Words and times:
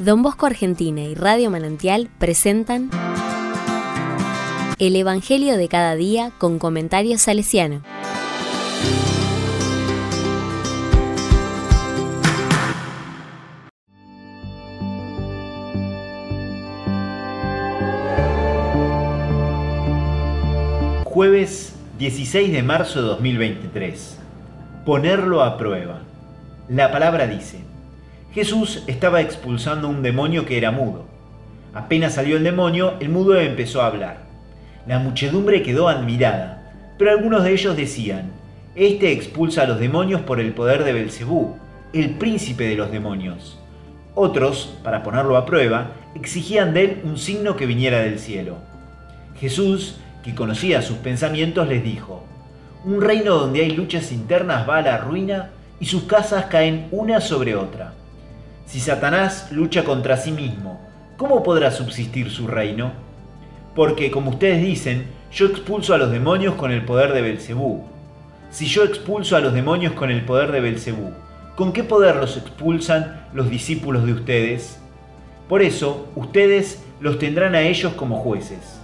Don 0.00 0.22
Bosco 0.22 0.46
Argentina 0.46 1.02
y 1.02 1.14
Radio 1.14 1.50
Manantial 1.50 2.08
presentan 2.18 2.88
El 4.78 4.96
Evangelio 4.96 5.58
de 5.58 5.68
cada 5.68 5.94
día 5.94 6.32
con 6.38 6.58
comentarios 6.58 7.20
salesiano. 7.20 7.82
Jueves 21.04 21.74
16 21.98 22.50
de 22.50 22.62
marzo 22.62 23.02
de 23.02 23.08
2023. 23.08 24.18
Ponerlo 24.86 25.42
a 25.42 25.58
prueba. 25.58 26.00
La 26.70 26.90
palabra 26.90 27.26
dice, 27.26 27.69
Jesús 28.32 28.84
estaba 28.86 29.20
expulsando 29.20 29.88
un 29.88 30.02
demonio 30.02 30.46
que 30.46 30.56
era 30.56 30.70
mudo. 30.70 31.06
Apenas 31.74 32.14
salió 32.14 32.36
el 32.36 32.44
demonio, 32.44 32.94
el 33.00 33.08
mudo 33.08 33.38
empezó 33.40 33.82
a 33.82 33.86
hablar. 33.86 34.18
La 34.86 35.00
muchedumbre 35.00 35.62
quedó 35.62 35.88
admirada, 35.88 36.72
pero 36.96 37.10
algunos 37.10 37.42
de 37.42 37.52
ellos 37.52 37.76
decían, 37.76 38.30
Este 38.76 39.10
expulsa 39.10 39.62
a 39.62 39.66
los 39.66 39.80
demonios 39.80 40.20
por 40.20 40.38
el 40.38 40.52
poder 40.52 40.84
de 40.84 40.92
Belcebú, 40.92 41.56
el 41.92 42.10
príncipe 42.10 42.68
de 42.68 42.76
los 42.76 42.92
demonios. 42.92 43.58
Otros, 44.14 44.78
para 44.84 45.02
ponerlo 45.02 45.36
a 45.36 45.44
prueba, 45.44 45.92
exigían 46.14 46.72
de 46.72 46.84
él 46.84 47.00
un 47.04 47.18
signo 47.18 47.56
que 47.56 47.66
viniera 47.66 47.98
del 47.98 48.20
cielo. 48.20 48.58
Jesús 49.40 49.96
que 50.22 50.34
conocía 50.34 50.82
sus 50.82 50.98
pensamientos, 50.98 51.66
les 51.66 51.82
dijo, 51.82 52.24
un 52.84 53.00
reino 53.00 53.34
donde 53.36 53.60
hay 53.62 53.70
luchas 53.72 54.12
internas 54.12 54.68
va 54.68 54.78
a 54.78 54.82
la 54.82 54.98
ruina 54.98 55.50
y 55.80 55.86
sus 55.86 56.04
casas 56.04 56.46
caen 56.46 56.88
una 56.90 57.20
sobre 57.20 57.56
otra. 57.56 57.94
Si 58.70 58.78
Satanás 58.78 59.48
lucha 59.50 59.82
contra 59.82 60.16
sí 60.16 60.30
mismo, 60.30 60.80
¿cómo 61.16 61.42
podrá 61.42 61.72
subsistir 61.72 62.30
su 62.30 62.46
reino? 62.46 62.92
Porque, 63.74 64.12
como 64.12 64.30
ustedes 64.30 64.62
dicen, 64.62 65.06
yo 65.32 65.46
expulso 65.46 65.92
a 65.92 65.98
los 65.98 66.12
demonios 66.12 66.54
con 66.54 66.70
el 66.70 66.84
poder 66.84 67.12
de 67.12 67.20
Belcebú. 67.20 67.82
Si 68.52 68.66
yo 68.66 68.84
expulso 68.84 69.34
a 69.34 69.40
los 69.40 69.54
demonios 69.54 69.94
con 69.94 70.12
el 70.12 70.24
poder 70.24 70.52
de 70.52 70.60
Belcebú, 70.60 71.10
¿con 71.56 71.72
qué 71.72 71.82
poder 71.82 72.14
los 72.14 72.36
expulsan 72.36 73.26
los 73.34 73.50
discípulos 73.50 74.06
de 74.06 74.12
ustedes? 74.12 74.78
Por 75.48 75.62
eso, 75.62 76.06
ustedes 76.14 76.80
los 77.00 77.18
tendrán 77.18 77.56
a 77.56 77.62
ellos 77.62 77.94
como 77.94 78.18
jueces. 78.18 78.80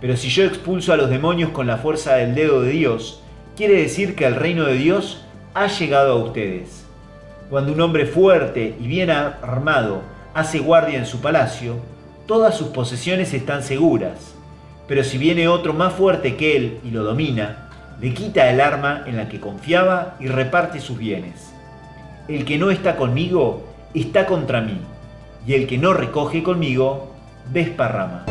Pero 0.00 0.16
si 0.16 0.28
yo 0.28 0.42
expulso 0.42 0.92
a 0.92 0.96
los 0.96 1.08
demonios 1.08 1.50
con 1.50 1.68
la 1.68 1.76
fuerza 1.76 2.16
del 2.16 2.34
dedo 2.34 2.62
de 2.62 2.72
Dios, 2.72 3.22
quiere 3.56 3.74
decir 3.74 4.16
que 4.16 4.26
el 4.26 4.34
reino 4.34 4.64
de 4.64 4.74
Dios 4.74 5.24
ha 5.54 5.68
llegado 5.68 6.14
a 6.14 6.24
ustedes. 6.24 6.79
Cuando 7.50 7.72
un 7.72 7.80
hombre 7.80 8.06
fuerte 8.06 8.76
y 8.80 8.86
bien 8.86 9.10
armado 9.10 10.02
hace 10.34 10.60
guardia 10.60 11.00
en 11.00 11.06
su 11.06 11.20
palacio, 11.20 11.74
todas 12.26 12.56
sus 12.56 12.68
posesiones 12.68 13.34
están 13.34 13.64
seguras. 13.64 14.36
Pero 14.86 15.02
si 15.02 15.18
viene 15.18 15.48
otro 15.48 15.72
más 15.72 15.92
fuerte 15.94 16.36
que 16.36 16.56
él 16.56 16.78
y 16.84 16.92
lo 16.92 17.02
domina, 17.02 17.68
le 18.00 18.14
quita 18.14 18.48
el 18.50 18.60
arma 18.60 19.02
en 19.04 19.16
la 19.16 19.28
que 19.28 19.40
confiaba 19.40 20.14
y 20.20 20.28
reparte 20.28 20.78
sus 20.78 20.96
bienes. 20.96 21.52
El 22.28 22.44
que 22.44 22.56
no 22.56 22.70
está 22.70 22.94
conmigo 22.94 23.64
está 23.94 24.26
contra 24.26 24.60
mí, 24.60 24.80
y 25.44 25.54
el 25.54 25.66
que 25.66 25.76
no 25.76 25.92
recoge 25.92 26.44
conmigo 26.44 27.10
desparrama. 27.52 28.26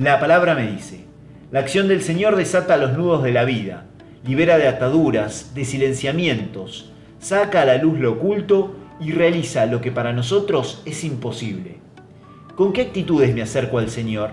La 0.00 0.18
palabra 0.18 0.54
me 0.54 0.66
dice, 0.66 1.04
la 1.52 1.60
acción 1.60 1.86
del 1.86 2.00
Señor 2.00 2.34
desata 2.34 2.78
los 2.78 2.96
nudos 2.96 3.22
de 3.22 3.32
la 3.32 3.44
vida, 3.44 3.84
libera 4.26 4.56
de 4.56 4.66
ataduras, 4.66 5.54
de 5.54 5.66
silenciamientos, 5.66 6.90
saca 7.18 7.60
a 7.60 7.64
la 7.66 7.76
luz 7.76 7.98
lo 7.98 8.12
oculto 8.12 8.74
y 8.98 9.12
realiza 9.12 9.66
lo 9.66 9.82
que 9.82 9.92
para 9.92 10.14
nosotros 10.14 10.80
es 10.86 11.04
imposible. 11.04 11.76
¿Con 12.54 12.72
qué 12.72 12.80
actitudes 12.80 13.34
me 13.34 13.42
acerco 13.42 13.76
al 13.76 13.90
Señor? 13.90 14.30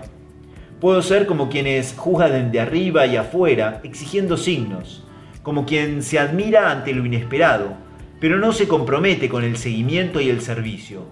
Puedo 0.80 1.02
ser 1.02 1.26
como 1.26 1.50
quienes 1.50 1.92
juzgan 1.94 2.50
de 2.50 2.60
arriba 2.60 3.04
y 3.04 3.16
afuera, 3.16 3.82
exigiendo 3.84 4.38
signos, 4.38 5.04
como 5.42 5.66
quien 5.66 6.02
se 6.02 6.18
admira 6.18 6.70
ante 6.70 6.94
lo 6.94 7.04
inesperado, 7.04 7.74
pero 8.22 8.38
no 8.38 8.54
se 8.54 8.68
compromete 8.68 9.28
con 9.28 9.44
el 9.44 9.58
seguimiento 9.58 10.18
y 10.22 10.30
el 10.30 10.40
servicio, 10.40 11.04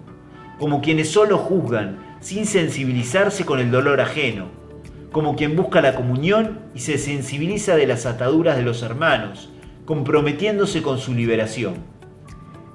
como 0.57 0.81
quienes 0.81 1.11
solo 1.11 1.37
juzgan 1.37 2.06
sin 2.19 2.45
sensibilizarse 2.45 3.45
con 3.45 3.59
el 3.59 3.71
dolor 3.71 4.01
ajeno, 4.01 4.47
como 5.11 5.35
quien 5.35 5.55
busca 5.55 5.81
la 5.81 5.95
comunión 5.95 6.59
y 6.75 6.79
se 6.79 6.97
sensibiliza 6.97 7.75
de 7.75 7.87
las 7.87 8.05
ataduras 8.05 8.57
de 8.57 8.63
los 8.63 8.81
hermanos, 8.83 9.49
comprometiéndose 9.85 10.81
con 10.81 10.99
su 10.99 11.13
liberación. 11.13 11.75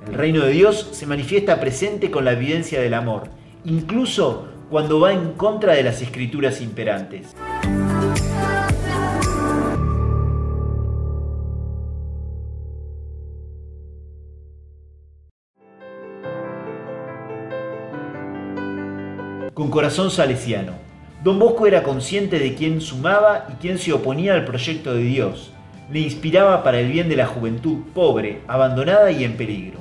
El 0.06 0.14
reino 0.14 0.44
de 0.44 0.50
Dios 0.52 0.88
se 0.92 1.06
manifiesta 1.06 1.60
presente 1.60 2.10
con 2.10 2.24
la 2.24 2.32
evidencia 2.32 2.80
del 2.80 2.94
amor, 2.94 3.24
incluso 3.64 4.48
cuando 4.70 4.98
va 5.00 5.12
en 5.12 5.32
contra 5.32 5.74
de 5.74 5.82
las 5.82 6.02
escrituras 6.02 6.60
imperantes. 6.60 7.36
Con 19.62 19.70
corazón 19.70 20.10
salesiano. 20.10 20.72
Don 21.22 21.38
Bosco 21.38 21.68
era 21.68 21.84
consciente 21.84 22.40
de 22.40 22.56
quién 22.56 22.80
sumaba 22.80 23.46
y 23.48 23.52
quién 23.62 23.78
se 23.78 23.92
oponía 23.92 24.34
al 24.34 24.44
proyecto 24.44 24.92
de 24.92 25.04
Dios. 25.04 25.52
Le 25.88 26.00
inspiraba 26.00 26.64
para 26.64 26.80
el 26.80 26.90
bien 26.90 27.08
de 27.08 27.14
la 27.14 27.28
juventud 27.28 27.78
pobre, 27.94 28.40
abandonada 28.48 29.12
y 29.12 29.22
en 29.22 29.36
peligro. 29.36 29.78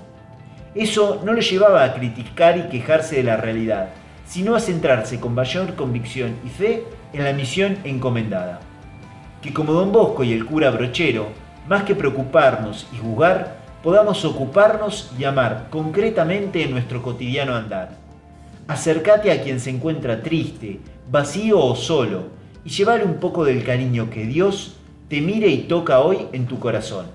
Eso 0.76 1.24
no 1.26 1.34
le 1.34 1.42
llevaba 1.42 1.84
a 1.84 1.96
criticar 1.96 2.60
y 2.60 2.70
quejarse 2.70 3.16
de 3.16 3.24
la 3.24 3.38
realidad, 3.38 3.90
sino 4.28 4.54
a 4.54 4.60
centrarse 4.60 5.20
con 5.20 5.34
mayor 5.34 5.74
convicción 5.74 6.36
y 6.46 6.50
fe 6.50 6.84
en 7.12 7.24
la 7.24 7.34
misión 7.34 7.80
encomendada. 7.84 8.60
Que 9.42 9.52
como 9.52 9.74
don 9.74 9.92
Bosco 9.92 10.24
y 10.24 10.32
el 10.32 10.46
cura 10.46 10.70
Brochero, 10.70 11.30
más 11.68 11.86
que 11.86 11.96
preocuparnos 11.96 12.88
y 12.94 12.98
juzgar, 12.98 13.56
podamos 13.82 14.24
ocuparnos 14.26 15.12
y 15.18 15.24
amar 15.24 15.70
concretamente 15.72 16.62
en 16.62 16.70
nuestro 16.70 17.02
cotidiano 17.02 17.56
andar 17.56 18.01
Acércate 18.68 19.32
a 19.32 19.42
quien 19.42 19.60
se 19.60 19.70
encuentra 19.70 20.22
triste, 20.22 20.80
vacío 21.10 21.60
o 21.60 21.76
solo 21.76 22.24
y 22.64 22.70
llevale 22.70 23.04
un 23.04 23.16
poco 23.16 23.44
del 23.44 23.64
cariño 23.64 24.10
que 24.10 24.26
Dios 24.26 24.76
te 25.10 25.20
mire 25.20 25.48
y 25.48 25.64
toca 25.64 26.00
hoy 26.00 26.28
en 26.32 26.46
tu 26.46 26.60
corazón. 26.60 27.08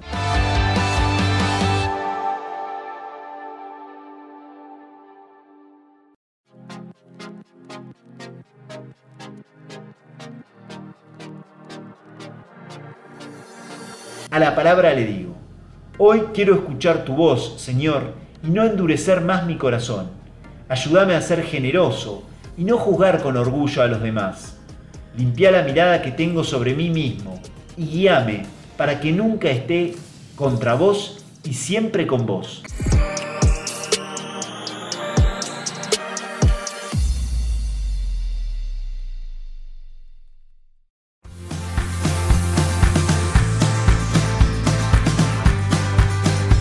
A 14.31 14.39
la 14.39 14.55
palabra 14.55 14.93
le 14.93 15.06
digo, 15.06 15.35
hoy 15.97 16.25
quiero 16.35 16.56
escuchar 16.56 17.05
tu 17.06 17.15
voz, 17.15 17.55
Señor, 17.59 18.12
y 18.43 18.51
no 18.51 18.65
endurecer 18.65 19.23
más 19.23 19.47
mi 19.47 19.56
corazón 19.56 20.16
Ayúdame 20.69 21.15
a 21.15 21.21
ser 21.21 21.44
generoso 21.44 22.25
y 22.59 22.65
no 22.65 22.77
juzgar 22.77 23.22
con 23.22 23.37
orgullo 23.37 23.82
a 23.82 23.87
los 23.87 24.03
demás. 24.03 24.56
Limpia 25.16 25.53
la 25.53 25.62
mirada 25.62 26.03
que 26.03 26.10
tengo 26.10 26.43
sobre 26.43 26.75
mí 26.75 26.91
mismo 26.91 27.41
y 27.77 27.87
guíame 27.87 28.47
para 28.76 28.99
que 28.99 29.12
nunca 29.12 29.49
esté 29.49 29.94
contra 30.34 30.75
vos 30.75 31.25
y 31.44 31.55
siempre 31.55 32.09
con 32.09 32.26
vos. 32.26 32.65